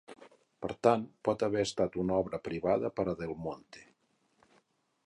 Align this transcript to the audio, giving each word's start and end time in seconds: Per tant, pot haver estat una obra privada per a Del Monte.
Per 0.65 0.69
tant, 0.87 1.03
pot 1.29 1.45
haver 1.47 1.61
estat 1.65 1.99
una 2.05 2.17
obra 2.23 2.41
privada 2.49 2.93
per 2.97 3.07
a 3.13 3.15
Del 3.21 3.39
Monte. 3.47 3.87